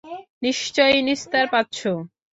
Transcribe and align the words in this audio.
নিশ্চয়ই 0.41 0.99
নিস্তার 1.01 1.45
পাচ্ছো। 1.47 1.91